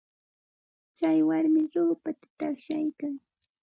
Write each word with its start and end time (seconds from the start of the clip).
Tsay 0.95 1.19
warmi 1.27 1.61
ruupata 1.73 2.27
taqshaykan. 2.39 3.13